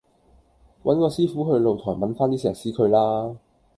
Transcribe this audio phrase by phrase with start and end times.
[0.83, 3.35] 搵個師傅去露台忟番啲石屎佢啦